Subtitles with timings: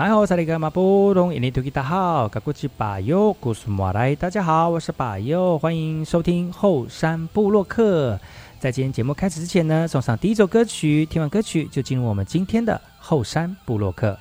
[0.00, 4.16] 大家好，我是马布隆，印尼土著大号，噶古吉巴尤，古苏马来。
[4.16, 8.18] 大家好，我是巴尤，欢迎收听后山部落客。
[8.58, 14.18] 在今天节目开始之前呢，送上第一首歌曲，听完歌曲就进入我们今天的后山部落客。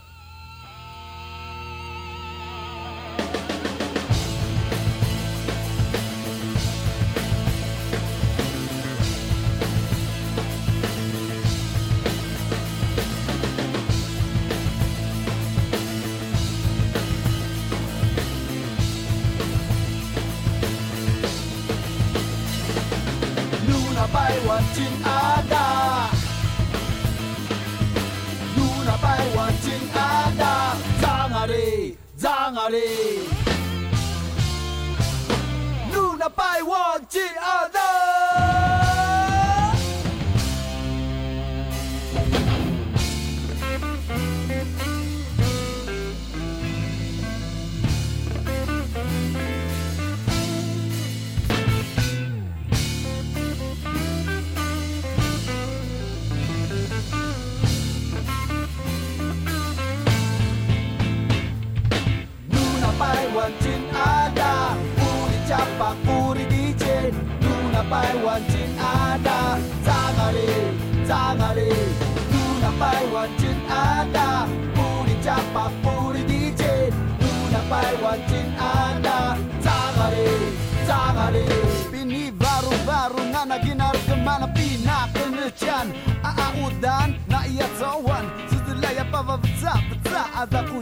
[90.42, 90.80] adhaku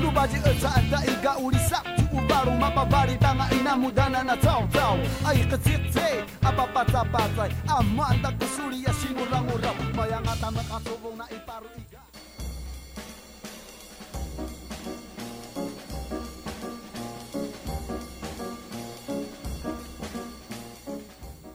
[0.00, 4.96] Lu baju ji anda iga uli sakju ubaru mapabari tanga ina mudana na tau tau.
[5.26, 5.86] Ai kecik
[6.42, 10.62] apa patah patah aman tak kusuri ya urang urap bayang atama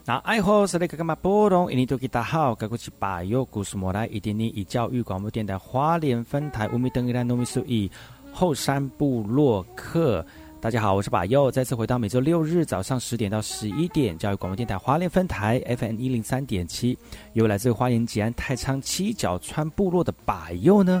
[0.04, 1.70] 那爱好是那个干嘛波动？
[1.70, 7.88] 印尼多吉大好，该过去把右故事莫来，一点点以教育广播电台花莲分台乌米登伊兰糯米苏以
[8.32, 10.26] 后山部落客。
[10.60, 16.98] 大家好，我是把右，再次回到每周六日早上十点到十一点，教育广播电台花莲分台 FM 一零三点七，
[17.34, 21.00] 由来自花莲吉安太仓七角川部落的把右呢。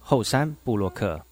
[0.00, 1.24] 后山布洛克。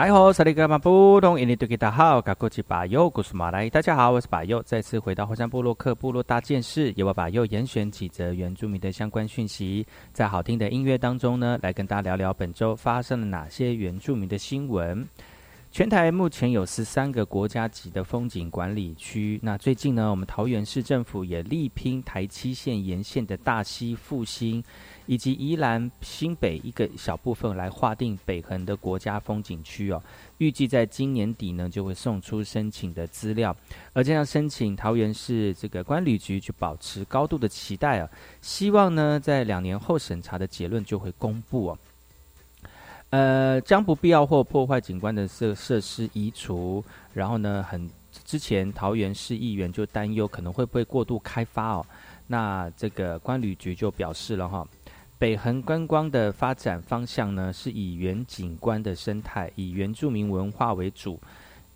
[0.00, 15.06] 哎吼，萨利格马布隆，印尼多吉达好，嘎古吉巴尤，古苏马来，大家好，我是巴尤，再次回到火山部落克部落大件事，由我巴尤严选几则原住民的相关讯息，在好听的音乐当中呢，来跟大家聊聊本周发生了哪些原住民的新闻。
[15.72, 19.38] 全台目前有十三个国家级的风景管理区。
[19.40, 24.64] 那最近呢，我们桃园市政府也力拼台七线沿线的大溪复兴，
[25.06, 30.02] 以及宜兰新北一个小部分来划定北横的国家风景区哦。
[30.38, 33.54] 预计在今年底呢，就会送出申请的资料。
[33.92, 38.08] 而这样申请，桃园市这个关旅局就保持高度的期待啊，
[38.40, 41.78] 希望呢在两年后审查的结论就会公布哦。
[43.10, 47.90] 呃，将不必要或破坏景观的设设施移除，然后呢，很
[48.24, 51.86] 之前桃园市议员就担忧可能会不会过度开发哦。
[52.28, 54.64] 那这个关旅局就表示了哈，
[55.20, 61.20] 北横观光的发展方向呢，是以原景观的生态，以原住民文化为主，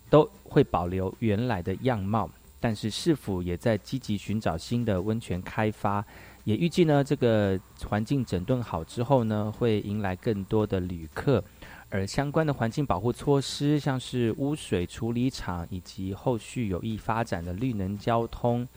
[0.09, 2.27] 都会保留原来的样貌，
[2.59, 6.03] 但是是否也在积极寻找新的温泉开发？
[6.43, 11.43] 也预计呢，这个环境整顿好之后呢，会迎来更多的旅客，
[11.91, 18.67] 而相关的环境保护措施，像是污水处理厂以及后续有意发展的绿能交通，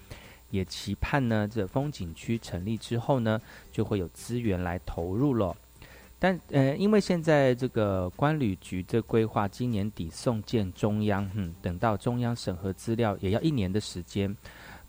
[0.50, 3.40] 也期盼呢，这风景区成立之后呢，
[3.70, 5.56] 就会有资源来投入了。
[6.18, 14.36] 但呃，因为现在这个关旅局这规划今年底送建中央，嗯，等到中央审核资料也要一年的时间。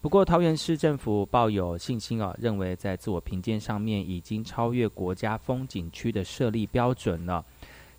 [0.01, 7.45] 不过，桃园市政府抱有信心哦，认为在自我评鉴上面已经超越国家风景区的设立标准了。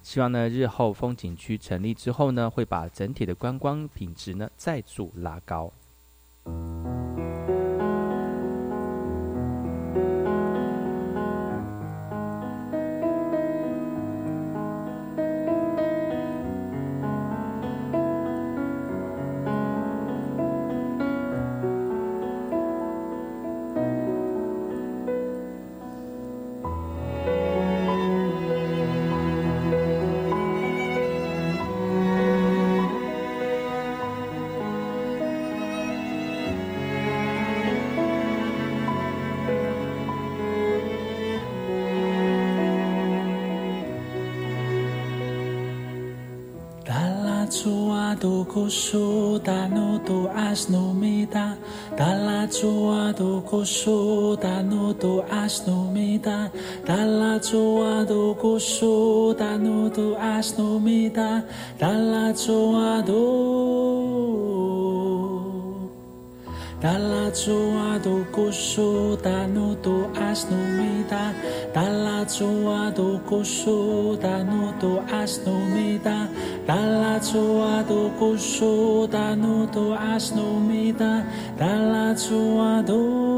[0.02, 5.70] 希望呢，日后风景区成立之后呢，会把整体的观光品质呢再度拉高。
[58.60, 61.42] Tu kusu tanu tu asnu mita
[61.80, 63.24] tala chua tu
[66.80, 71.34] Dalla tua do kusu tanu tu asnumita
[71.74, 76.28] Dalla tua do kusu tanu tu asnumita
[76.66, 81.24] Dalla tua do kusu tanu tu asnumita
[81.58, 83.29] Dalla tua do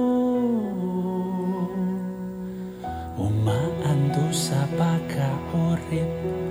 [5.93, 6.42] him.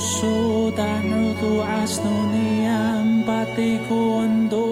[0.00, 4.64] Kundo tanu tu asno ni ampati kundo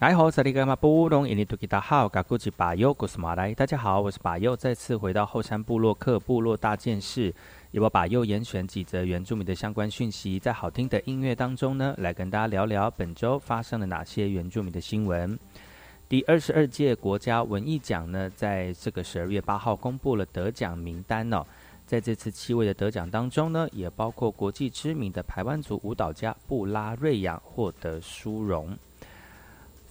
[0.00, 7.34] 来好，这里格马布隆印尼多吉达好，嘎古吉巴尤古斯马来，大家好，我是巴尤，再次回到后山部落克部落大件事。
[7.72, 15.38] 由我把又严选几则原住民的相关讯息，在好听的音乐当中呢，来跟大家聊聊本周发生了哪些原住民的新闻。
[16.08, 21.44] 第二十二届国家文艺奖呢，在这个十二月八号公布了得奖名单哦。
[21.84, 28.74] 在这次七位的得奖当中呢，也包括国际知名的台湾族舞蹈家布拉瑞扬获得殊荣。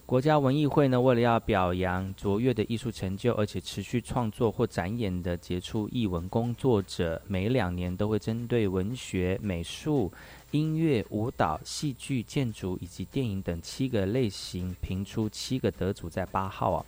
[0.08, 10.10] 国家文艺会呢，为了要表扬卓越的艺术成就，而且持续创作或展演的杰出艺文工作者，每两年都会针对文学、美术、
[10.50, 16.86] 音乐、舞蹈、戏剧、建筑以及电影等七个类型评出七个得主，在八号啊。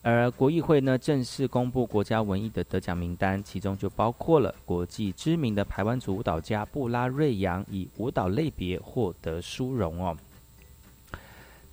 [0.00, 10.16] 而国艺会呢，正式公布国家文艺的得奖名单，其中就包括了国际知名的排湾族舞蹈家布拉瑞扬，以舞蹈类别获得殊荣哦。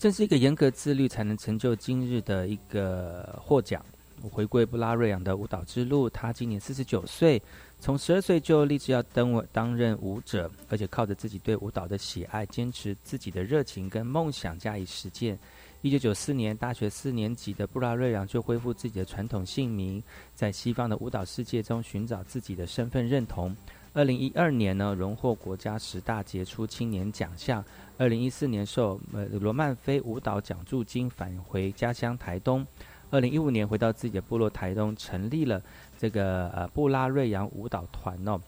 [0.04, 3.82] 这是一个严格自律才能成就今日的一个获奖。
[4.30, 7.42] 回归布拉瑞扬的舞蹈之路，他今年四十九岁，
[7.80, 15.40] 从十二岁就立志要登担任舞者，而且靠着自己对舞蹈的喜爱，坚持自己的热情跟梦想加以实践。
[15.82, 20.04] 一九九四年大学四年级的布拉瑞扬就恢复自己的传统姓名，
[20.36, 23.56] 在西方的舞蹈世界中寻找自己的身份认同。
[23.94, 27.64] 二零一二年呢，荣获国家十大杰出青年奖项。
[27.98, 29.00] 二零一四年受
[29.40, 32.66] 罗曼菲舞蹈奖助金返回家乡台东，
[33.12, 35.62] 二零一五年回到自己的部落台东，成立了
[35.98, 38.42] 这个呃布拉瑞扬舞蹈团哦，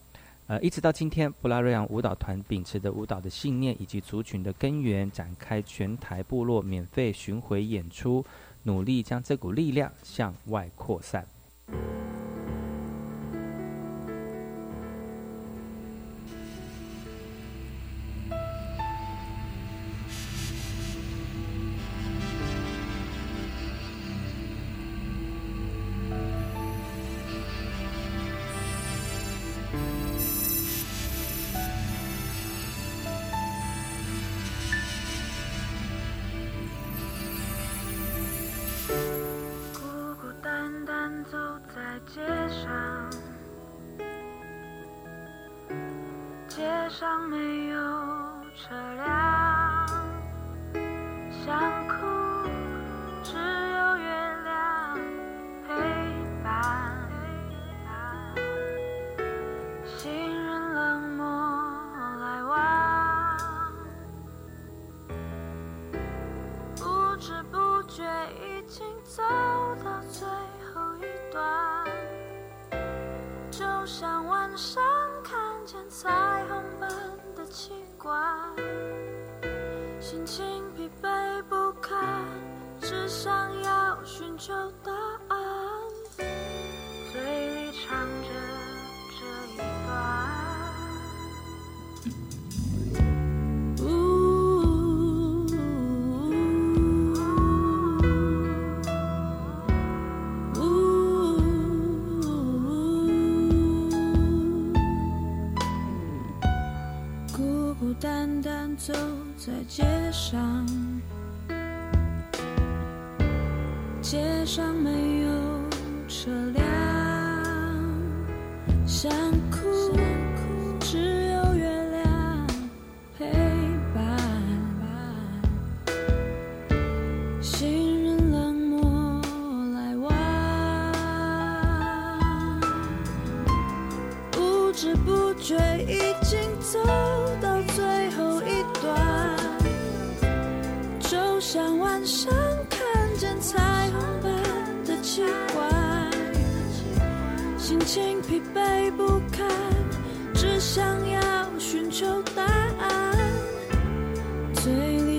[0.48, 8.24] 呃一直到今天，布拉瑞扬舞蹈团秉持着舞蹈的信念以及族群的根源，展开全台部落免费巡回演出，
[8.64, 11.24] 努力将这股力量向外扩散。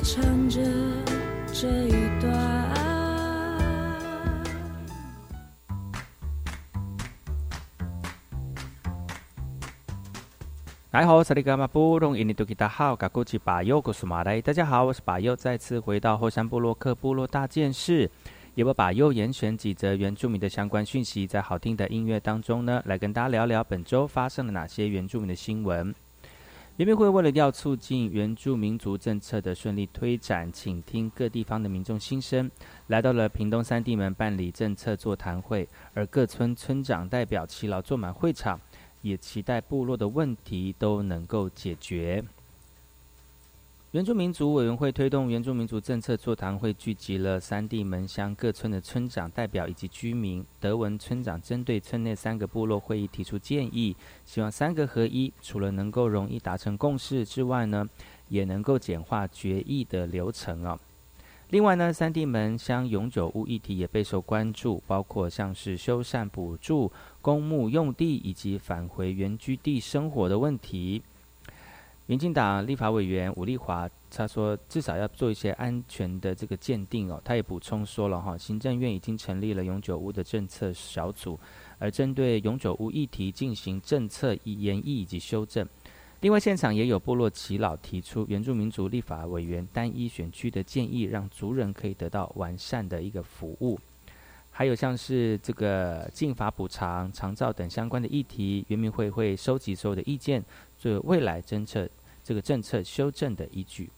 [0.08, 0.14] 大
[11.02, 11.34] 家好，我是
[13.44, 14.42] 巴佑，古苏马来。
[14.42, 18.10] 大家好，我是巴佑，再次回到后山部落克部落大件事，
[18.56, 25.94] 也会把佑严选几则原住民的相关讯息，在好听的音乐当中呢，来跟大家聊聊本周发生了哪些原住民的新闻。
[26.78, 32.52] 原民会为了要促进原住民族政策的顺利推展，请听各地方的民众心声，
[32.86, 38.62] 来到了屏东三地门办理政策座谈会，而各村村长代表齐劳坐满会场。
[39.02, 42.24] 也期待部落的问题都能够解决。
[43.92, 50.46] 原住民族委员会推动原住民族政策座谈会，聚集了三地门乡各村的村长代表以及居民。
[50.60, 57.88] 德文村长针对村内三个部落会议提出建议，希望三个合一，除了能够容易达成共识之外呢，
[58.28, 60.78] 也能够简化决议的流程啊。
[61.52, 66.92] 另外呢，三地门乡永久屋议题也备受关注，包括像是修缮补助、
[67.22, 71.02] 公墓用地以及返回原居地生活的问题。
[72.08, 77.22] 民进党立法委员吴立华他说，至少要做一些安全的这个鉴定哦。
[77.24, 81.38] 他也补充说了哈，行政院已经成立了永久屋的政策小组，
[81.78, 85.68] 而针对永久屋议题进行政策研议以及修正。
[86.22, 93.78] 另外，现场也有部落耆老提出原住民族立法委员单一选区的建议，让族人可以得到完善的一个服务。
[94.50, 100.44] 还有像是这个禁法补偿、长照等相关的议题，原民会会收集所有的意见，
[100.76, 101.88] 做未来政策
[102.28, 103.90] 这个政策修正的依据。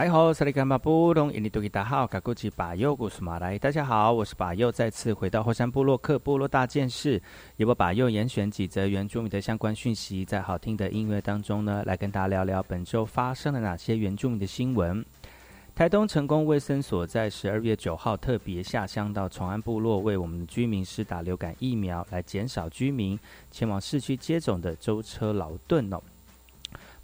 [0.00, 7.20] 哎吼，萨利甘巴布隆印尼多吉达好，卡古吉巴尤古斯马来，大家好，我是巴尤，再次回到后山部落克部落大件事，
[7.58, 15.04] 由不巴尤严选几则原住民的相关讯息，在好听的音乐当中呢，来跟大家聊聊本周发生了哪些原住民的新闻。
[15.74, 26.00] 台东成功卫生所在十二月九号特别下乡到崇安部落，为我们的居民施打流感疫苗，来减少居民前往市区接种的舟车劳顿哦。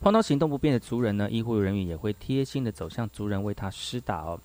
[0.01, 4.39] 碰到行动不便的族人呢医护人员也会贴心的走向族人为他施打哦。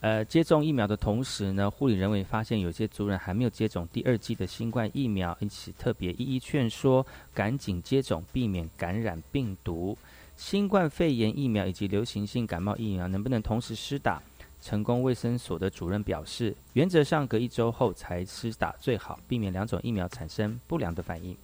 [0.00, 9.96] 呃接种疫苗的同时呢护理人员发现有些族人还没有接种第二季的新冠疫苗一起特别一一劝说赶紧接种避免感染病毒。
[10.36, 14.22] 新冠肺炎疫苗以及流行性感冒疫苗能不能同时施打？
[14.62, 21.34] 成功卫生所的主任表示原则上隔一周后才施打最好避免两种疫苗产生不良的反应。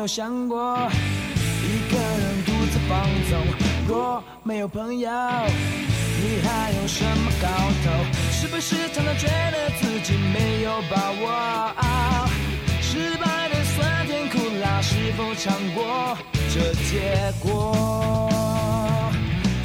[0.00, 0.90] 有想过
[1.62, 3.38] 一个人独自放纵？
[3.86, 7.46] 若没有朋友，你还有什么搞
[7.84, 7.90] 头？
[8.32, 11.76] 是不是常常觉得自己没有把握？
[12.80, 16.16] 失败的酸甜苦辣，是否尝过
[16.48, 18.79] 这结果？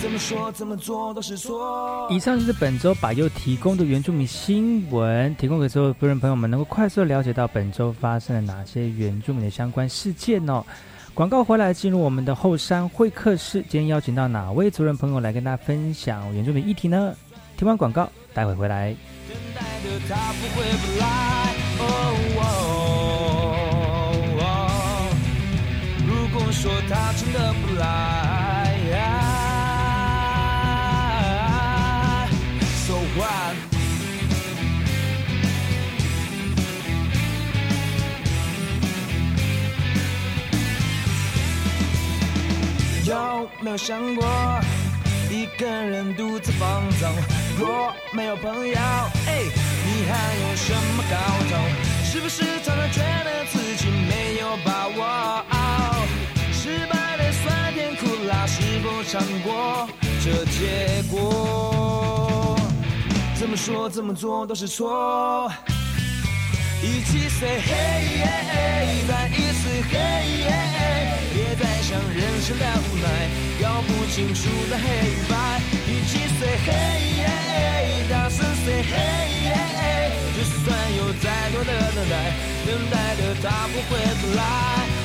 [0.06, 2.08] 怎么说怎么做都是错。
[2.12, 10.64] 以上就是本周把又提供的原住民新闻，提供给所有夫人朋友们，能够快速的了解到本周发生了哪些原住民的相关事件哦。
[11.16, 17.16] 广告回来，进入我们的后山会客室，今天邀请到哪位族人朋友来跟大家分享原住民议题呢？
[17.58, 18.96] 听完广告，待会回来。
[26.06, 28.35] 如果说他真的不来。
[43.06, 44.26] 有没有想过
[45.32, 47.10] 一个人独自放纵？
[47.58, 49.44] 若没有朋友，哎，
[49.86, 51.16] 你还有什么搞
[51.50, 51.56] 头？
[52.04, 55.46] 是不是常常觉得自己没有把握？
[56.52, 59.88] 失败的酸甜苦辣，是否尝过
[60.22, 62.35] 这结果？
[63.46, 65.48] 怎么说怎么做都是错。
[66.82, 70.50] 一起 say hey，再一次 hey，
[71.32, 73.06] 别再想人生的无奈，
[73.62, 75.62] 搞不清楚的黑与白。
[75.86, 79.54] 一起 say hey，大声 say hey，
[80.36, 80.66] 就算
[80.98, 82.34] 有再多的等待，
[82.66, 85.05] 等待的他不会不来。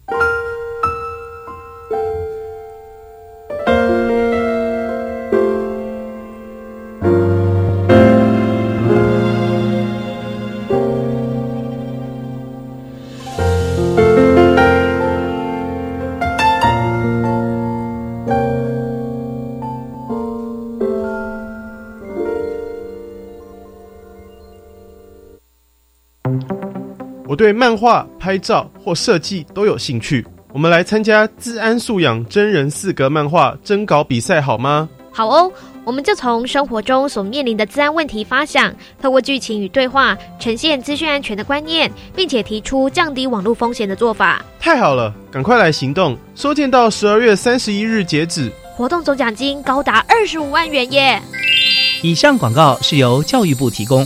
[27.41, 30.23] 对漫画、拍照或设计都有兴趣，
[30.53, 34.87] 我们来参加治安素养真人四格漫画征稿比赛好吗？
[35.11, 35.51] 好哦，
[35.83, 44.45] 我们就从生活中所面临的治安问题发想，透过剧情与对话，呈现资讯安全的观念，并且提出降低网络风险的做法。
[44.59, 46.15] 太好了，赶快来行动！
[46.35, 51.19] 收件到十二月三十一日截止，活动总奖金高达二十五万元耶！
[52.03, 54.05] 以上广告是由教育部提供。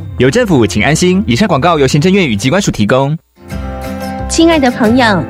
[0.21, 1.23] 有政府，请安心。
[1.25, 3.17] 以上广告由行政院与机关署提供。
[4.29, 5.25] 亲爱的朋友，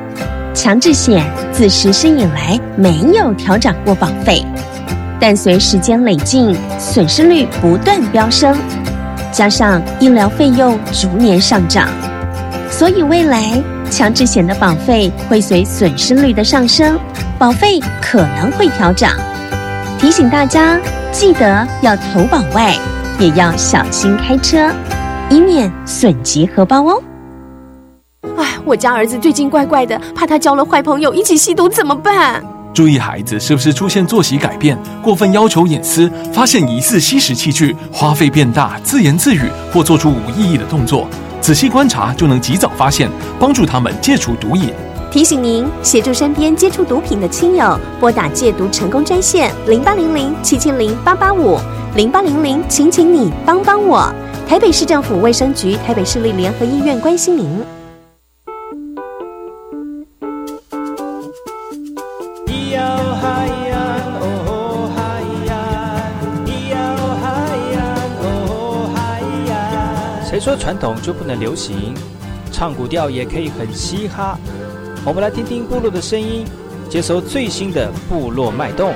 [0.54, 4.45] 强制险自实施以来没有调整过保费，
[5.17, 8.54] 但随时间累进，损失率不断飙升，
[9.32, 11.88] 加上医疗费用逐年上涨，
[12.69, 16.99] 所以未来强制险的保费会随损失率的上升，
[17.39, 19.10] 保费可能会调整。
[19.97, 20.77] 提醒大家，
[21.13, 22.75] 记得要投保外。
[23.21, 24.67] 也要小心开车，
[25.29, 27.03] 以免损及荷包哦。
[28.36, 32.43] 哎，我家儿子最近怪怪的，怕他交了坏朋友一起吸毒怎么办？
[32.73, 41.07] 注意孩子是不是出现作息改变、过分要求隐私、发现疑似吸食器具、花费变大、自言自语或做出无意义的动作，
[41.39, 43.07] 仔细观察就能及早发现，
[43.39, 44.73] 帮助他们戒除毒瘾。
[45.12, 51.60] 提醒您，协助身边接触毒品的亲友，拨打戒毒成功专线零八零零七七零八八五
[51.97, 54.10] 零八零零，请请你帮帮我。
[54.47, 57.62] 台北市政府卫生局、台北市立联合医院关心您。
[70.26, 71.93] 谁说传统就不能流行？
[72.50, 74.38] 唱古调也可以很嘻哈。
[75.03, 76.45] 我们来听听部落的声音，
[76.87, 78.93] 接收最新的部落脉动、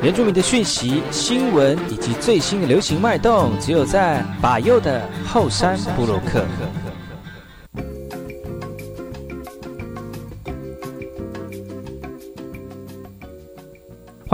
[0.00, 6.46] 原住民的讯息、新闻以及最新的流行脉动，只有在把右的后山部落克。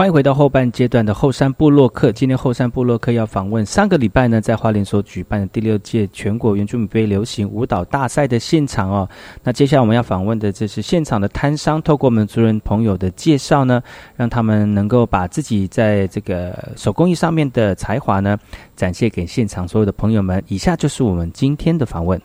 [0.01, 2.11] 欢迎回到后半阶段的后山部落客。
[2.11, 9.07] 今天后山部落客要访问上个礼拜呢，在花莲所举办的第六届全国原住民杯流行舞蹈大赛的现场哦。
[9.43, 13.79] 那接下来我们要访问的，这是现场的摊商，透过我们族人朋友的介绍呢，
[14.15, 18.35] 让他们能够把自己在这个手工艺上面的才华呢，
[18.75, 20.43] 展现给现场所有的朋友们。
[20.47, 22.19] 以下就是我们今天的访问。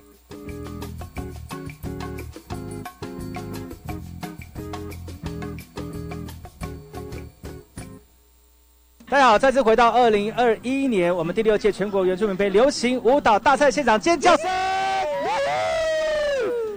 [9.17, 14.47] 大家好，再次回到二零二一年我们第六届全国原住民杯流行舞蹈大赛现场，尖叫声！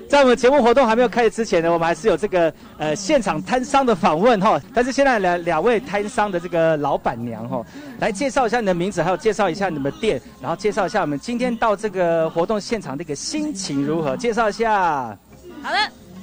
[0.07, 4.57] 在我们节目活动还没有开始之前呢，我们还是有这个呃现场摊商的访问哈。
[4.73, 7.61] 但是现在两两位摊商的这个老板娘哈，
[7.99, 14.15] 来介绍一下你的名字，还有介绍一下你们店，然后介绍一下我们今天到这个活动现场的一个心情如何？
[14.15, 15.17] 介绍一下。
[15.61, 15.77] 好的。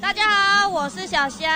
[0.07, 1.51] 大家好，我是小香。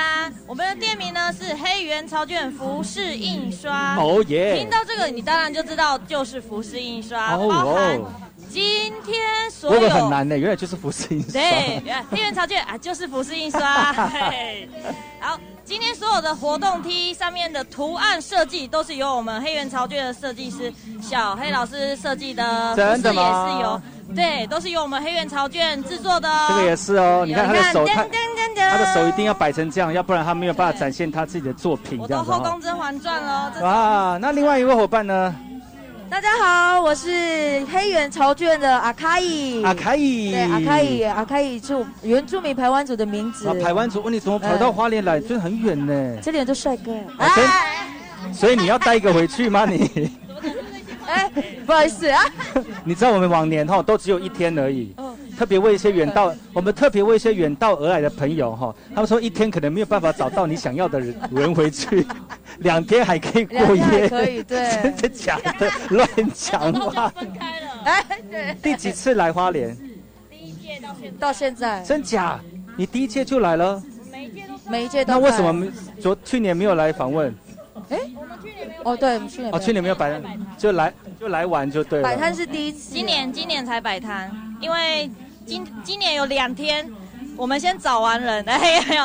[0.45, 3.95] 我们的店名呢是黑源潮卷服饰印刷。
[3.95, 4.59] 哦耶！
[4.59, 8.01] 听到这个，你当然就知道就是服饰印刷，包含
[8.49, 9.89] 今天所有。
[9.89, 10.37] 很难的？
[10.37, 11.31] 原来就是服饰印刷。
[11.31, 13.93] 对，黑源潮卷啊，就是服饰印刷。
[15.21, 22.75] 好，今天所有的活动 T 上面的图案设计都是由我们黑源潮卷的设计师小黑老师设计的。
[22.75, 23.81] 真的吗？
[24.15, 26.29] 对，都是由我们黑原潮卷制作的。
[26.49, 28.05] 这个也是哦，你看他的手，他
[28.71, 31.99] 他的手一定要摆成这样，要不然他没有办法展现他自己的作品。
[31.99, 33.53] 我都后宫甄嬛传哦。
[33.63, 35.35] 哇，那另外一位伙伴呢？
[36.09, 39.63] 大家好，我是黑原潮卷的阿卡伊。
[39.63, 43.49] 阿卡伊，对，阿卡伊，阿卡伊是原住民排湾族的名字。
[43.63, 45.21] 排湾族，问你怎么跑到花莲来？
[45.21, 46.19] 真的很远呢。
[46.21, 46.93] 这里有个帅哥。
[48.33, 49.65] 所以你要带一个回去吗？
[49.65, 50.11] 你？
[51.11, 51.31] 哎，
[51.67, 52.23] 不好意思啊。
[52.85, 54.95] 你知道我们往年哈都只有一天而已。
[55.37, 62.07] 特别为一些远道，我们特别为一些远道而来的朋友哈，他们说一天可能没有办法找到你想要的人回去，
[62.61, 64.07] 两天还可以过夜。
[64.07, 64.69] 可以，对。
[64.83, 65.71] 真的假的？
[65.89, 67.09] 乱讲话。
[67.09, 67.67] 分开了。
[67.85, 68.55] 哎，对。
[68.63, 69.75] 第几次来花莲？
[70.29, 71.83] 第一届到现到现在。
[71.85, 72.39] 真假？
[72.77, 73.83] 你第一届就来了？
[74.13, 74.71] 每一届都。
[74.71, 75.13] 每一届都。
[75.15, 75.67] 那为什么
[75.99, 77.35] 昨去年没有来访问？
[77.91, 78.83] 哎，我们去年没有。
[78.85, 79.53] 哦，对，去年。
[79.53, 80.23] 哦，去年没有摆摊，
[80.57, 82.05] 就来就来玩就对了。
[82.05, 85.11] 摆摊是第一次，今年今年才摆摊，因为
[85.45, 86.89] 今今年有两天，
[87.37, 89.05] 我们先找完人，哎，没有。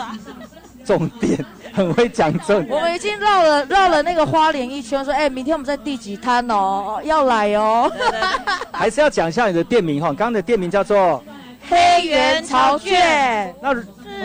[0.85, 1.43] 重点
[1.73, 2.69] 很会讲重点。
[2.69, 7.91] 我们已经绕了绕了那个花莲一圈，说，哎，明天我们在第几摊哦，要来哦。
[8.71, 11.23] 还是要讲一下你的店名哈，刚刚的店名叫做
[11.69, 13.55] 黑原潮卷。
[13.61, 13.73] 那。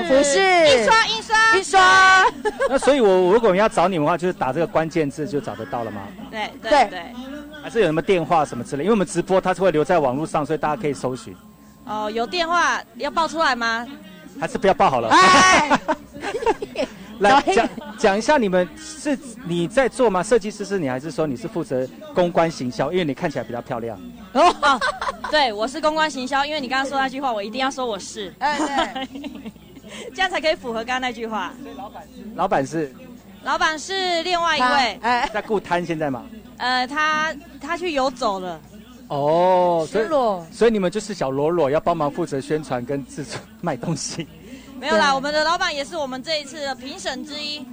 [0.07, 2.25] 不是印刷，印刷，印刷。
[2.71, 6.03] 那所以，我如果要找你们的话，就是打这个关键字就找得到了吗？
[6.31, 7.03] 对对对。
[7.61, 8.85] 还是有什么电话什么之类？
[8.85, 11.37] 因为我们直播它是会留在网络上，所以大家可以搜寻。
[11.87, 13.85] 哦，有电话要报出来吗？
[14.41, 15.11] 还是不要报好了。
[17.19, 20.23] 来讲讲一下，你们是你在做吗？
[20.23, 22.93] 设计师是你，还是说你是负责公关行销？
[22.93, 24.01] 因为你看起来比较漂亮。
[24.33, 24.81] 哦，
[25.33, 26.45] 对，我是公关行销。
[26.45, 28.35] 因为你刚刚说那句话，我一定要说我是。
[28.39, 29.09] 哎对。
[30.15, 31.53] 这样才可以符合刚刚那句话。
[31.63, 32.95] 所以老板是老板是，
[33.43, 36.25] 老板是另外一位，哎，在顾摊现在吗？
[36.59, 38.61] 呃，他他去游走了。
[39.09, 40.07] 哦，所以
[40.53, 44.29] 所以你们就是小罗罗要帮忙负责宣传跟制作卖东西。
[44.79, 47.67] 没有啦，我们的老板也是我们这一次的评审之一。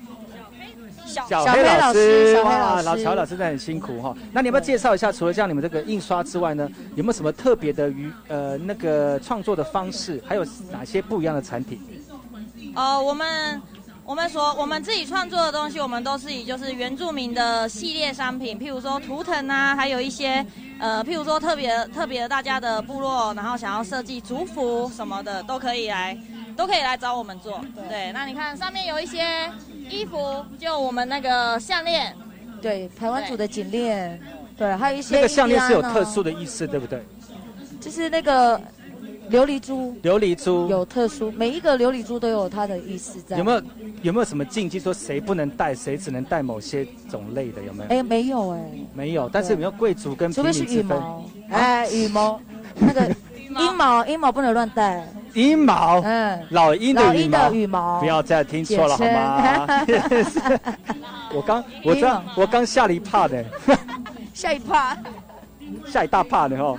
[1.07, 4.15] 小黑老师，哇，老乔老师真的很辛苦哈。
[4.31, 11.79] 那你要不要介绍一下，除了像你们这个印刷之外呢，有没有什么特别的与呃那个创作的方式，还有哪些不一样的产品？
[12.75, 13.61] 呃，我们
[14.05, 20.45] 我们所我们自己创作的东西，我们都是以就是原住民的系列商品，譬如说图腾啊，还有一些
[20.79, 26.17] 呃，譬如说特别特别大家的部落，然后想要设计族服什么的，都可以来
[26.55, 27.59] 都可以来找我们做。
[27.89, 29.49] 对，那你看上面有一些。
[29.89, 30.17] 衣服
[30.59, 32.15] 就我们那个项链，
[32.61, 34.19] 对，台湾组的颈链，
[34.57, 37.03] 对，还有一些那个项链是有特殊的意思，对不对？
[37.79, 38.59] 就是那个
[39.29, 43.37] 琉璃珠琉璃珠有特殊，每一个琉璃珠都有它的意思在。
[43.37, 43.61] 有没有
[44.01, 47.61] 有没有什么禁忌，说谁不能戴，谁只能戴某些种类的？
[47.63, 47.89] 有没有？
[47.89, 48.59] 哎，没有哎，
[48.93, 49.29] 没有。
[49.29, 51.23] 但是有没有贵族跟除非是羽毛？
[51.49, 52.39] 哎，羽毛
[52.75, 53.07] 那个
[53.59, 55.07] 阴毛，阴毛不能乱戴。
[55.37, 59.85] 阴毛，嗯，老鹰的羽毛，羽毛，不要再听错了好吗？
[61.31, 63.45] 我刚，我刚，我刚吓了一怕的，
[64.33, 64.97] 吓一怕，
[65.85, 66.75] 吓一大怕的哦。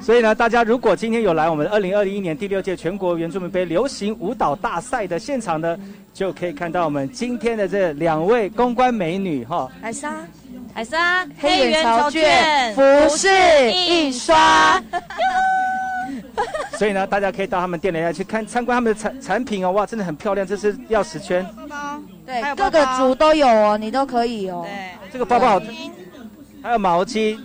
[0.00, 5.76] 所以呢，大家如果今天有来我们二零二一年第六届全国原住民杯流行舞蹈大赛的现场呢，
[6.14, 10.14] 就可以看到我们今天的这两位公关美女哈，艾莎，
[10.72, 12.82] 海莎，黑原潮卷服
[13.16, 13.28] 饰
[13.72, 14.80] 印刷。
[16.76, 21.46] 所以呢，大家可以到他们店里来去看参观他们的产产品哦，哇，真的很漂亮，这是钥匙圈，
[22.26, 24.62] 对，各个组都有哦，你都可以哦。
[24.64, 25.62] 对，这个包包好，
[26.62, 27.38] 还有毛巾，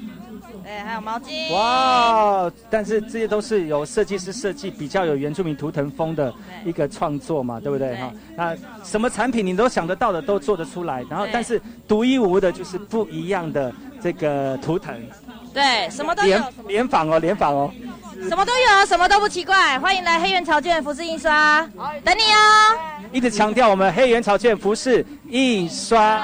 [0.64, 1.54] 对，还有毛巾。
[1.54, 6.34] 哇，但是这些都是有设计师设计，比较有原住民图腾风的
[6.66, 8.12] 一个创作嘛，对不对哈？
[8.36, 14.94] 那什么产品你都想得到的都做得出来，然后但是独一无二的就是不一样的这个图腾。
[15.54, 16.40] 对，什么都有。
[16.68, 17.72] 联访哦，联访哦。
[18.30, 19.80] 什么都有，什么都不奇怪。
[19.80, 21.68] 欢迎来黑源潮卷服饰印刷，
[22.04, 22.80] 等你哦。
[23.12, 26.22] 一直强调我们黑源潮卷服饰印刷。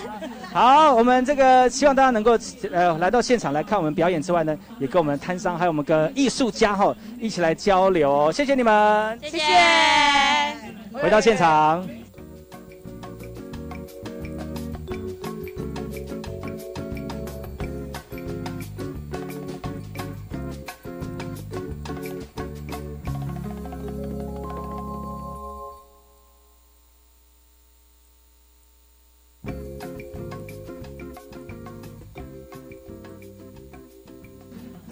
[0.52, 2.38] 好，我们这个希望大家能够
[2.72, 8.30] 呃来到现场来看我们表演之外呢，也跟我们摊商还有我们跟艺术家哈一起来交流。
[8.30, 9.44] 谢谢你们，谢谢。
[10.92, 11.86] 回到现场。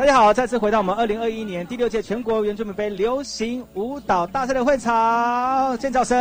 [0.07, 6.17] 大家好，再次回到我们二零二一年第六届全国原住民杯流行舞蹈大赛的会场，尖叫声，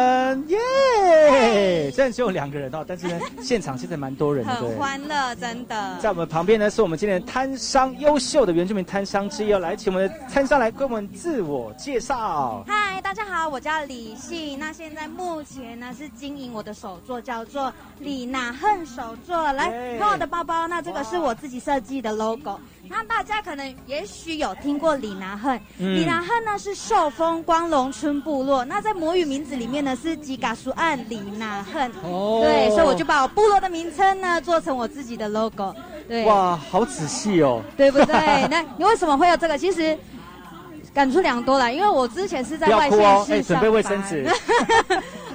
[0.47, 1.91] 耶！
[1.91, 5.99] 虽然只有两个人哦，但是呢，现场现在蛮多人的，很欢乐，真的。
[5.99, 12.63] 在我们旁边呢，是我们今天摊商优秀的原住民摊商之一，哦来请我们的摊商来跟我们自我介绍。
[12.65, 19.53] 嗨，大家好，我叫李信，那现在目前呢是经营我的手作，叫做李娜恨手作。
[19.53, 19.69] 来
[19.99, 22.59] 看我的包包，那这个是我自己设计的 logo。
[22.89, 35.75] 那大家可能也许有听过李拿恨，李拿恨呢是受封光龙村部落，那在魔语名字里面呢是吉嘎苏岸李拿恨，对，所以我就把我部落的名称呢做成我自己的 logo，
[36.07, 38.15] 对，哇，好仔细哦，对不对？
[38.49, 39.57] 那你为什么会有这个？
[39.57, 39.97] 其实。
[40.93, 44.25] 感触良多了，因为我之前是在外县市上班，准备卫生纸。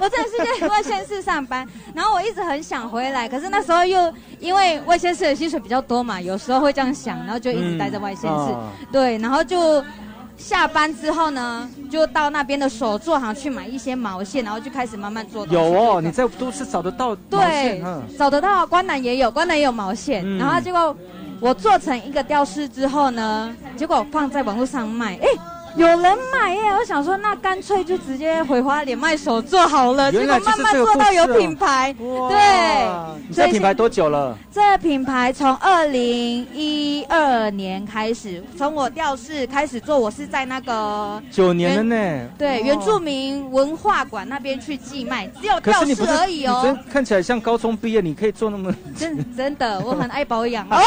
[0.01, 8.55] 我真的是在外县市上班，然后我一直很想回来，可是那时候又因为外县市的薪水比较多嘛，有时候会这样想，然后就一直待在外县市。
[8.91, 9.83] 对，然后就
[10.37, 15.45] 下班之后呢，就到那边的手作行去买一些毛线，然后就开始慢慢做。
[15.47, 17.83] 有哦，你在都市找得到对，
[18.17, 20.95] 找得到，关南也有，关南也有毛线，然后结果。
[21.39, 25.27] 我做成一个吊饰之后呢，结果放在网络上卖，哎，
[25.75, 26.61] 有人买耶！
[26.77, 30.11] 我想说，那干脆就直接回花莲卖手做好了。
[30.11, 33.33] 结果慢慢做到有品牌，对。
[33.33, 34.37] 这品牌多久了？
[34.51, 42.29] 这品牌从二零一二年开始，从我吊饰开始做，我是在那个九年了呢。
[42.37, 46.61] 对，原住民文化馆那边去寄卖，只有吊饰而已哦。
[46.63, 50.67] 真看起来像高中毕业，你可以做那么真真的，我很爱保养。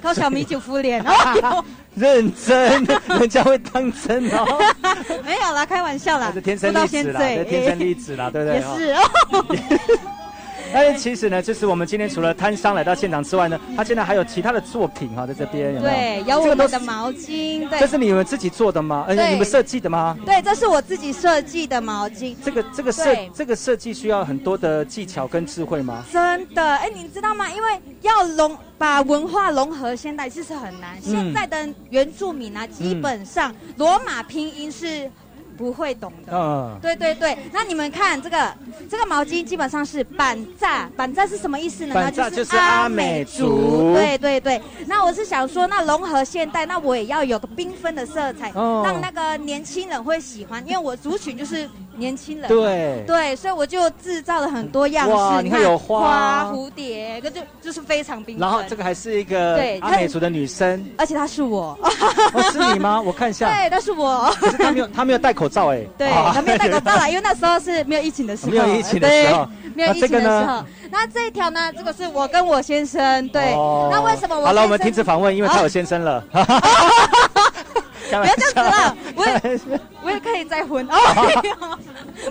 [0.00, 1.64] 靠小米酒敷脸哦，
[1.98, 2.86] 认真，
[3.18, 4.46] 人家会当真哦。
[5.24, 8.56] 没有啦，开玩笑啦， 是天生丽质啦，天生丽质啦，对不对？
[8.56, 10.08] 也是哦。
[10.72, 16.24] 哎，其实呢，就是我们今天除了摊商来到现场之外呢，他现在还有其他的作品哈，在这边有没有？
[16.24, 19.04] 对，有我们的毛巾，对，这是你们自己做的吗？
[19.08, 20.16] 而且你们设计的吗？
[20.26, 22.36] 对，这是我自己设计的毛巾。
[22.44, 26.04] 这个这个设这个设计需要很多的技巧跟智慧吗？
[26.12, 27.50] 真的，哎，你知道吗？
[27.50, 31.00] 因为要融把文化融合现代，其实很难。
[31.00, 35.10] 现在的原住民啊，基本上罗马拼音是。
[35.58, 38.54] 不会懂的，嗯，对对对，那你们看这个
[38.88, 41.94] 这个毛巾基本上是板扎，板扎是什么意思呢？
[41.94, 44.62] 板扎就是阿美族，对对对。
[44.86, 51.68] 那我是想说，那融合现代，那我也要有个缤纷的色彩，让那个年轻人会喜欢，因为我族群就是。
[51.98, 58.36] 年轻人对对，所以我就制造了很多样式，你看有花、蝴蝶，那就就是非常缤纷。
[58.38, 61.78] 然后这个还是一个对阿美族的女生，而且她是我，
[62.52, 63.00] 是你吗？
[63.00, 64.32] 我看一下，对，那是我。
[64.40, 65.80] 可是她没有， 她没有戴口罩哎。
[65.98, 68.52] 对，她没有戴口罩啦， 因为那时候是没有疫情的时候。
[68.52, 70.64] 没有疫情的时候，没有疫情的时候。
[70.90, 71.72] 那这一条呢？
[71.72, 73.54] 这个是我跟我先生对。
[73.90, 74.46] 那为什么我？
[74.46, 76.24] 好了，我们停止访问，因为他有先生了。
[78.10, 79.60] 开不要，这样子了，我也
[80.02, 81.78] 我也可以再婚哦。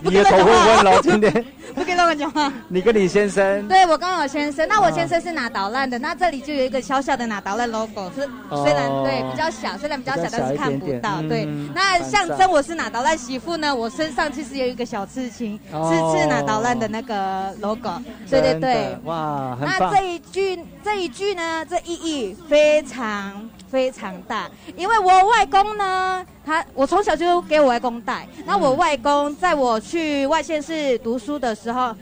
[0.04, 2.52] 你也头昏昏了，今天不可以乱讲话。
[2.68, 11.22] 你跟李先生，对我刚好先生，那我先生是拿导览的，那这里就有一个小小的拿导览 logo，是哦虽然对比较小，虽然比较小，但是看不到。
[11.22, 17.92] 嗯对，那象征我是拿导览媳妇呢，我身上其实有一个小刺青，哦是是拿导览的那个 logo。
[18.30, 20.08] 对对对，哇，很棒那这。
[20.08, 28.28] 一句这一句呢，这意义非常非常大，因为我外公呢，他我从小就给我外公带。
[28.46, 31.96] 那我外公在我去外县市读书的时候。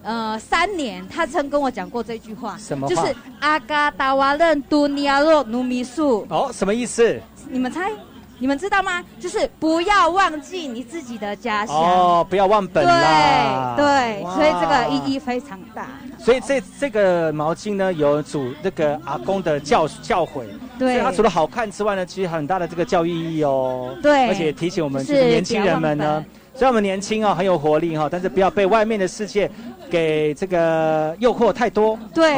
[0.00, 6.24] 呃，三年，他曾跟我讲过这句话，什么就是阿嘎达瓦任都尼亚洛努米素。
[6.30, 7.20] 哦，什么意思？
[7.50, 7.90] 你们猜？
[8.38, 9.04] 你们知道吗？
[9.18, 11.76] 就是不要忘记你自己的家乡。
[11.76, 13.74] 哦，不要忘本啦。
[13.76, 15.88] 对对，所以这个意义非常大。
[16.18, 20.44] 所以这这个毛巾呢，有主那个阿公的教教诲，
[20.78, 23.96] 对所以它除了好看之外呢，其实很大的这个教育意义哦。
[24.02, 26.24] 对而且提醒我们是这个年轻人们呢，
[26.54, 29.50] 虽然我们年轻哦，很有活力哈、哦，但是不要被外面的世界
[29.90, 31.98] 给这个诱惑太多。
[32.14, 32.32] 对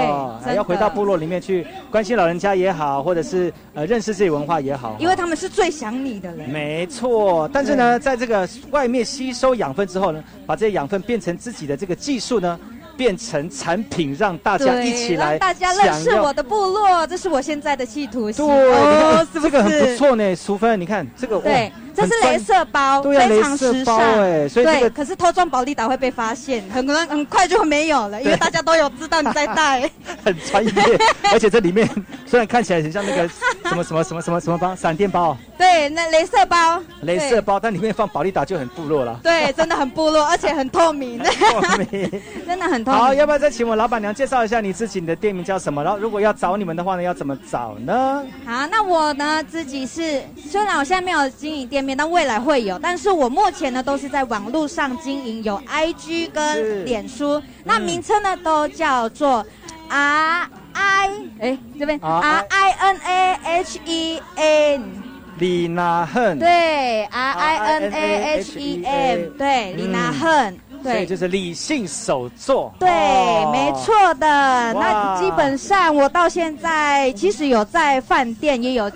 [0.55, 4.97] 要回到部落里面去关心老人家也好，或者是呃认识自己文化也好。
[4.99, 6.49] 因为他们是最想你的人。
[6.49, 12.59] 没错，但是呢，在这个外面吸收养分之后呢，把这些养分变成自己的这个技术呢，
[13.01, 18.47] 变成产品，让大家一起来让大家认识我的部落，这是我现在的企图心。
[18.47, 19.51] 对，哦，是不是？
[19.51, 19.97] 这个很不。
[19.97, 23.97] 错呢，淑芬，你看这个，对这是镭射包，对啊非常时尚。
[23.99, 29.91] 哎所以这个对，可是偷装保利达会被发现，很可能很快就没有了， 因为大家都有知道你在带。
[30.23, 30.73] 很专业，
[31.33, 31.89] 而且这里面
[32.27, 33.27] 虽然看起来很像那个
[33.65, 39.19] 什么什么什么什么什么包，闪电包、对，那镭射包，镭射包，但里面放保利达就很部落了。
[39.25, 41.19] 对，真的很部落，而且很透明，
[42.47, 42.90] 真的很透明。
[42.91, 45.01] 好，要不要再请我老板娘介绍一下你自己？
[45.01, 45.83] 你的店名叫什么？
[45.83, 48.25] 然后如果要找你们的话呢，要怎么找呢？
[48.45, 52.79] 好，那我呢自己是，虽然我现在没有经营店面，但未来会有。
[52.79, 57.41] 但是我目前呢都是在网络上经营，有 IG 跟脸书。
[57.65, 59.47] 那名称呢都叫做
[59.89, 61.11] R I
[61.41, 64.83] 哎这边 R I N A H E N
[65.39, 72.73] 李娜恨，对 R I N A H E M 对李娜恨对所以就是理性手作。
[72.79, 74.73] 对，哦没错的。
[74.75, 78.91] 那基本上我到现在其实有在饭店也有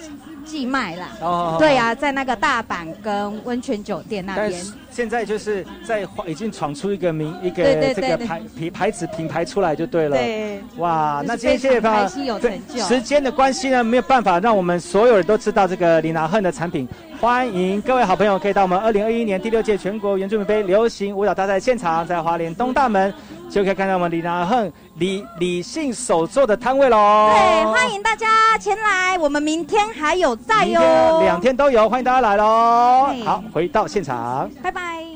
[0.45, 1.09] 寄卖啦。
[1.21, 4.65] 哦对啊，在那个大阪跟温泉酒店那边。
[4.95, 10.17] 现在就是在已经闯出一个名一个对对对对这个牌品牌子品牌出来就对了。
[10.17, 16.89] 对，哇，就是那今天谢谢非常方开心有成就时间的关系呢，没有办法让我们所有人都知道这个李拿恨的产品。
[17.21, 23.13] 欢迎各位好朋友可以到我们二零二一年第六届全国原住民杯流行舞蹈大赛现场，在华联东大门
[23.51, 27.31] 就可以看到我们李拿恨理理性手作的摊位喽。
[27.33, 31.21] 对，欢迎大家前来，我们明天还有在明哟。
[31.23, 33.15] 两天都有，欢迎大家来喽。
[33.25, 34.51] 好，回到现场。
[34.63, 35.14] 拜拜。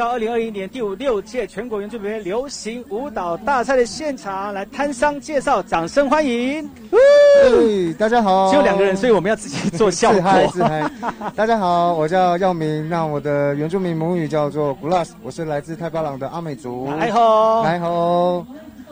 [0.00, 6.66] 到二零二一年第五六届全国原住民流行舞蹈大赛的现场，来摊商介绍，掌声欢迎。
[6.90, 10.52] 嘿，大家好，只有两个人，所以我们要自己做效自嗨果。
[10.56, 10.90] 自嗨。
[11.36, 16.90] 大家好，我叫耀明，那我的原住民母语叫做 Glass，我是来自泰巴朗的阿美族。
[16.92, 18.46] 来吼来吼。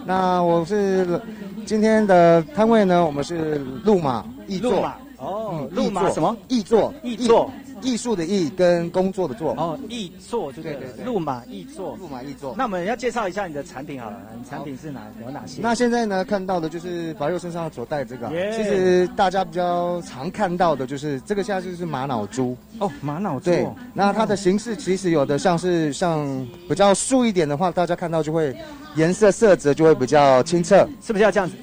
[0.04, 1.18] 那我是
[1.64, 4.72] 今天的摊位呢，我们是路马艺作。
[4.72, 6.36] 路马哦嗯，路马什么？
[6.48, 7.50] 艺作，艺作，
[7.82, 9.52] 艺术的艺跟工作的作。
[9.52, 12.54] 哦，艺作就对对对，路马艺作，路马艺作。
[12.56, 15.60] 那我们要介绍一下你的产品好了，你产品是哪有哪些？
[15.62, 22.56] 那现在呢，看到的就是白佑身上所戴这个其实大家比较常看到的就是这个，现在就是玛瑙珠。
[22.78, 26.26] 哦，玛瑙珠对哦，那它的形式其实有的像是像
[26.68, 28.56] 比较素一点的话，大家看到就会
[28.96, 30.88] 颜色色泽就会比较清澈。
[31.02, 31.56] 是不是要这样子？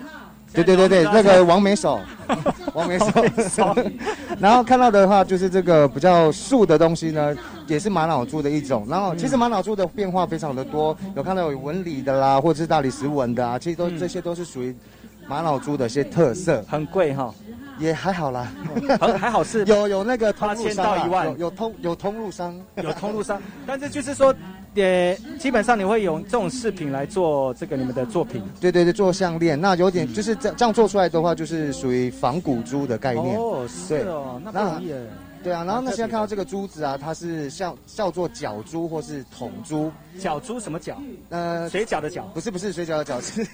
[0.64, 2.00] 对对对对，那个 王美手，
[2.74, 3.76] 王美手。
[4.40, 7.36] 然后看到的话就是这个比较素的东西呢，
[7.68, 8.86] 也是玛瑙珠的一种。
[8.90, 14.76] 然后其实玛瑙珠的变化非常的多，有看到有纹理的啦，或者是大理石纹的啊，其实都、这些都是属于
[15.28, 16.64] 玛瑙珠的一些特色。
[16.68, 17.34] 很贵哈，
[17.78, 18.48] 也还好啦，
[19.00, 24.34] 还还好是有有那个通八千路商啊到一万有有通有通路商，有通路商，但是就是说，
[24.74, 28.42] 也基本上你会用这种饰品来做这个你们的作品。
[28.60, 33.38] 对对对，做项链，那有点就是这这样做出来的话，就是属于仿古珠的概念。
[33.38, 35.02] 哦，是哦，那不容易耶。
[35.46, 39.92] 对啊，然后那，现在看到这个珠子啊，它是像叫做角珠或是筒珠。
[40.20, 41.00] 角珠什么角？
[41.30, 42.24] 呃，水饺的角。
[42.34, 43.46] 不是不是水饺的角，是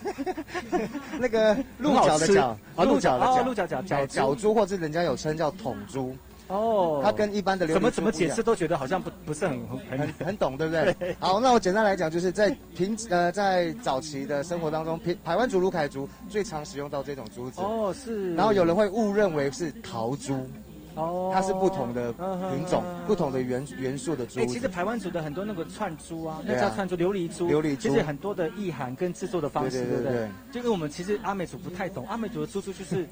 [1.20, 6.16] 那个鹿角的角啊，鹿角的角，哦鹿角角角角角珠，或是人家有称叫筒珠。
[6.48, 11.16] 哦，它跟一般的琉璃怎么怎么解释都觉得好像不不是很很很很懂，对不对？
[11.20, 17.60] 好，那我简单来讲，就是在平呃在早期的生活当中，平台湾族、卢凯族最常使用到这种珠子。
[17.62, 18.34] 哦，是。
[18.36, 20.48] 然后有人会误认为是陶珠。
[20.96, 24.54] 哦，它是不同的品种、不同的元元素的珠哎、子。
[24.54, 30.14] 其实台湾族的很多那个串珠啊，那叫串珠、琉璃珠，琉璃珠其实很多的意涵跟制作的方式，对对对不对？
[30.14, 30.30] 对？
[30.52, 33.08] 就跟我们其实阿美族不太懂，阿美族的珠珠就是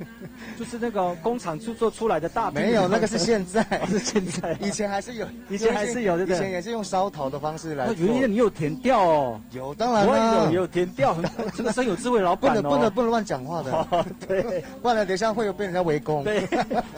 [0.58, 6.38] 就是那个工厂制作出来的大瓶没有，那个是现在， 是现在，以前还是有，以前还是有，对不对？
[6.38, 7.92] 以前也是用烧陶的方式来。
[7.98, 11.24] 原来你有填调哦，有，当然我啦有有填调，很
[11.56, 13.86] 真的是很有智慧老不板哦，能不能不能乱讲话的，
[14.28, 16.24] 对， 不然等一下会有被人家围攻。
[16.24, 16.48] 对，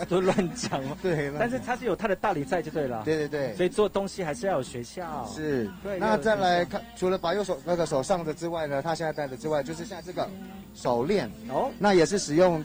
[0.08, 0.98] 都乱讲哦。
[1.02, 3.02] 对，但是它是有它的道理在就对了。
[3.04, 5.26] 对对对，所以做东西还是要有学校。
[5.34, 10.30] 是对，那再来看，除了把右手那个手上的之外呢，他现在戴的之外，就是现在这个
[10.74, 12.64] 手链哦，那也是使用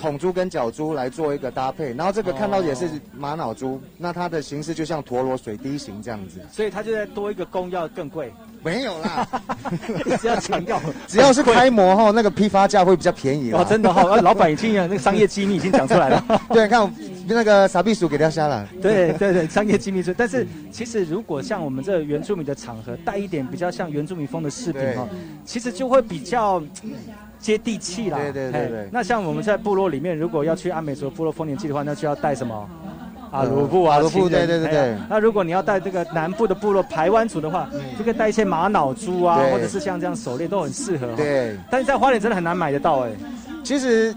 [0.00, 6.40] 筒珠跟角珠来做一个搭配，然后这个看到也是玛瑙珠，那它的形式就像陀螺水滴形这样子。
[6.52, 8.32] 所以它就在多一个工要更贵。
[8.62, 9.28] 没有啦，
[10.20, 16.24] 只要强调，只要是开模后，那个批发价会比较便宜啦哦，真的哈、哦，老板已经那个商业机密已经讲出来了。
[16.48, 16.90] 对，看
[17.26, 18.66] 那个傻逼鼠给掉下了。
[18.80, 20.14] 对对对，商业机密是。
[20.14, 25.06] 但是其实如果像我们这原住民的场合，带一点比较像原住民风的饰品哈，
[25.44, 26.62] 其实就会比较。
[27.44, 28.88] 接地气啦，对对对对。
[28.90, 32.66] 那像我们在部落里面，如果要去阿美族部落丰年祭的话，那就要带什么？
[33.30, 34.96] 啊鲁布啊，阿鲁布，对对对对。
[35.10, 37.68] 那如果你要带这个南部的部落排湾族的话，
[37.98, 41.14] 就可以带一些玛瑙珠啊，或者是像这样手链都很适合。
[41.16, 41.54] 对。
[41.70, 43.10] 但是在花莲真的很难买得到哎。
[43.62, 44.14] 其实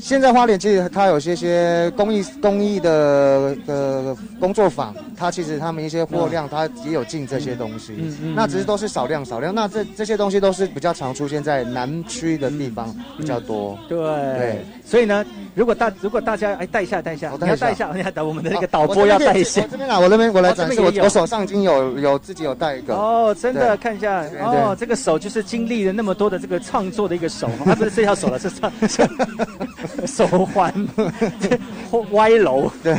[0.00, 9.54] 现在花莲其实它有些些公益公益的的工作坊，它其实他们一些货量它也有进这些东西，嗯嗯那只是都是少量少量。
[9.54, 13.78] 那这这些东西都是比较常出现在南区的地方比较多。
[13.88, 15.24] 对对，所以呢，
[15.54, 19.62] 如果大如果大家哎带一下带一下，你要带一下，你要等我们的那个导播要带一下。
[19.62, 22.94] 我这边啊，我这边我来展示，我我手上已经有有自己有带一个。
[22.94, 28.70] 哦，真的看一下哦，这个手就是经历了那么多的这个创作的一个手，啊，不是这条手了，是上
[30.06, 30.72] 手环
[32.12, 32.70] 歪楼。
[32.82, 32.94] 对，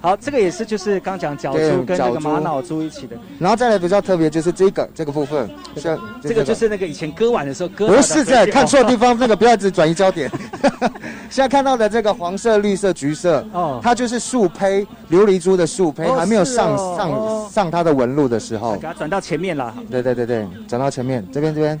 [0.00, 7.86] 好，这个也是就是刚讲角对珠跟那个玛瑙珠一起的，然后再来比较特别就是这个这个部分，像这个就是那个以前割腕的时候割。
[7.88, 10.30] 不是在看错地方，那个不要一直转移焦点。
[11.28, 17.48] 现在看到的这个黄色、绿色、橘色，哦，它就是树胚琉璃珠的树胚，哦还没有上、上、哦。
[17.50, 18.76] 上它的纹路的时候。
[18.76, 19.74] 给，它转到前面了。
[19.90, 21.80] 对对对对，转到前面这边这边，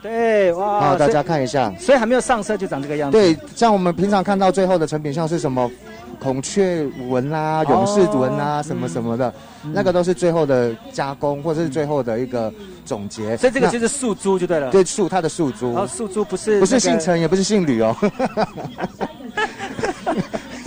[0.00, 1.72] 对，哇，好，大家看一下。
[1.78, 3.18] 所以还没有上色就长这个样子。
[3.18, 5.70] 对，像我们平常看到最后的成品，像是什么
[6.20, 9.34] 孔雀纹啦、勇士纹啦、什么什么的，
[9.72, 12.52] 那个都是最后的加工，或者是最后的一个
[12.84, 13.36] 总结。
[13.36, 14.70] 所以这个就是素珠就对了。
[14.70, 17.96] 对素它的素珠，然后树珠不是不是姓陈，也不是姓吕哦。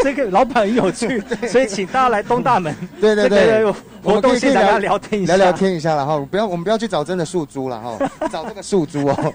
[0.04, 2.76] 这个老板很有趣， 所以请大家来东大门。
[3.00, 7.98] 对对对个，活动现场聊天一下，聊聊天一下，了哈不要我们不要去找真的树猪了哈，
[8.32, 9.34] 找这个树猪哦。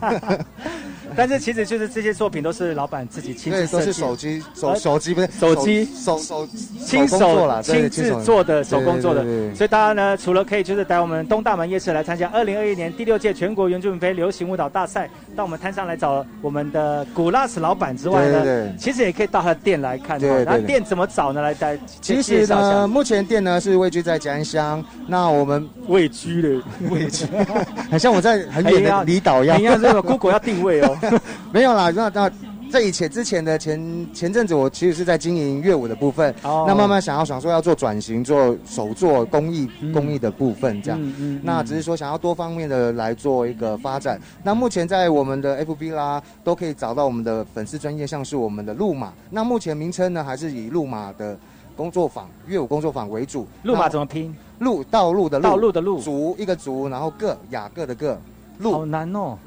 [1.17, 6.49] 但是其实就是这些作品都是老板自己亲自对，都是设计的手机手呃手机不是手机手手
[6.85, 20.45] 亲手亲自做的手工做的所以大家呢，除了可以就是来我们东大门夜市来参加二零二一年第六届全国原住民杯流行舞蹈大赛，到我们摊上来找我们的古拉斯老板之外呢，其实也可以到他的店来看对对。
[20.45, 21.41] 对哦那店怎么找呢？
[21.41, 22.87] 来带其实呢。
[22.87, 26.49] 目前店呢是位居在吉安乡，那我们位居的
[26.91, 27.27] 位居，
[27.91, 29.57] 很像我在很远的离岛一样。
[29.57, 30.97] 哎呀这个 Google 要定位哦。
[31.53, 32.31] 没有啦，那那
[32.69, 41.01] 在以前之前的前前阵子，我其实是在经营乐舞的部分，哦那慢慢想要想说要做转型，做手做工艺、工艺的部分这样。
[41.01, 44.21] 嗯嗯那只是说想要多方面的来做一个发展。
[44.43, 49.13] 那目前在我们的 FB 啦，都可以找到我们的粉丝专业，像是我们的路马。
[49.31, 51.39] 那目前名称呢，还是以路马的
[51.77, 53.47] 工作坊、乐舞工作坊为主。
[53.63, 54.35] 路马怎么拼？
[54.59, 58.19] 路道路的路，道路的路竹一个竹，然后个雅各的个，
[58.59, 59.39] 路好难哦。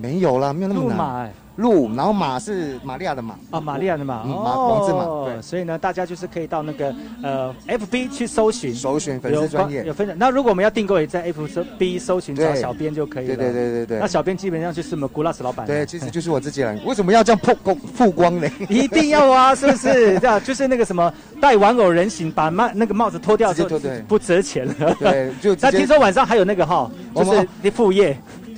[0.00, 0.88] 没有啦，没有那么难。
[0.90, 10.14] 路马哎路，然后马是玛利亚的马啊，玛利亚的马，嗯马王字马哦对所以呢，大家就是可以到那个呃 FB 去搜寻，搜寻粉丝有专业有分享。
[10.16, 13.34] 那如果我们要订购，也在 FB 搜寻找小编就可以了。
[13.34, 15.66] 对对对对对那小编基本上就是我们古拉斯老板。
[15.66, 16.80] 对，其实就是我自己人。
[16.84, 18.48] 为什么要这样曝光曝光呢？
[18.68, 20.16] 一定要啊，是不是？
[20.20, 24.94] 这样就是那个什么戴玩偶人形，把帽那个帽子脱掉之后不折钱了。
[25.00, 28.16] 对就那听说晚上还有那个哈，就是你副业。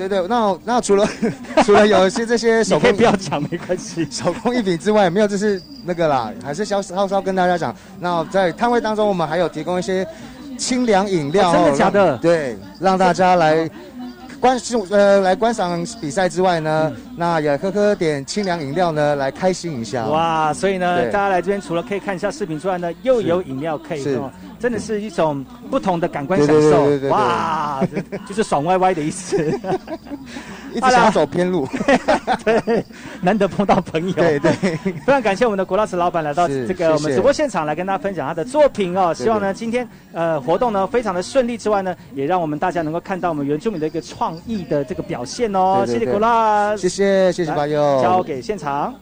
[0.09, 1.07] 对对，那那除了
[1.64, 4.07] 除了有一些这些 手你可以工，不要讲，没关系。
[4.11, 7.74] 手工艺品之外，没有就是那个啦，还是稍稍稍跟大家讲。
[7.98, 10.07] 那在摊位当中，我们还有提供一些
[10.59, 13.68] 清凉饮料、哦真的假的让对，让大家来。
[14.40, 20.07] 观呃来观赏比赛之外呢，嗯那也喝喝点清凉饮料呢，来开心一下。
[20.07, 24.30] 哇，所以呢，对大家来这边除了可以看一下视频之外呢，又有饮料可以是喝，
[24.61, 27.82] 真的是一种不同的感官享对对对对受哇，
[28.28, 29.36] 就是爽歪歪的意思。
[30.72, 31.66] 一直想走偏路，
[32.44, 32.84] 对，
[33.20, 34.12] 难得碰到朋友。
[34.14, 34.52] 对对，
[35.04, 39.12] 非常感谢我们的国老师老板来到是这个我们直播现场来跟大家分享他的作品哦。
[39.12, 45.82] 希望呢今天呃活动呢非常的顺利之外呢，也让我们大家能够看到我们原住民的一个创意的这个表现哦。
[45.86, 48.94] 谢谢对对对国老，谢谢谢谢来巴友交给现场。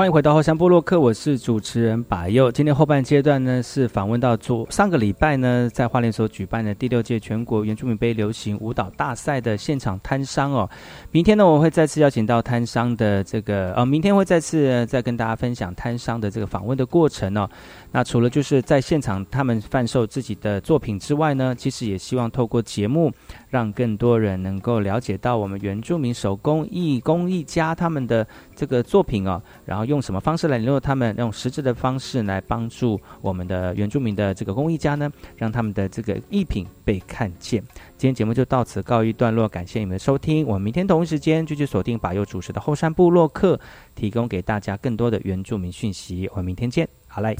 [0.00, 2.50] 欢迎回到后山部落客，我是主持人把佑。
[2.50, 10.66] 今天后半阶段呢，是访问到昨上个礼拜呢，在花莲所举办的第六届全国原住民杯流行舞蹈大赛的现场摊商哦。
[11.10, 17.46] 明天呢，我会再次邀请到摊商的这个呃，明天会再次、再跟大家分享摊商的这个访问的过程哦。
[17.92, 23.12] 那除了就是在现场他们贩售自己的作品之外呢，其实也希望透过节目，
[23.50, 28.26] 让更多人能够了解到我们原住民手工艺工艺家他们的
[28.56, 37.60] 这个作品哦，然后用什么方式来联络他们，用实质的方式来帮助我们的原住民的这个公益家呢，让他们的这个艺品被看见。
[37.98, 43.58] 今天节目就到此告一段落，感谢你们的收听，我们明天同一时间继续锁定把佑主持的后山部落客，
[43.96, 46.28] 提供给大家更多的原住民讯息。
[46.30, 47.36] 我们明天见，好嘞。